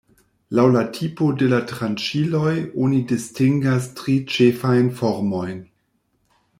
[0.59, 2.55] Laŭ la tipo de la tranĉiloj
[2.87, 5.65] oni distingas tri ĉefajn formojn.